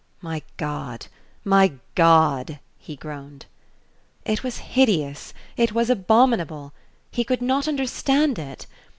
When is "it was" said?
4.25-4.57, 5.57-5.91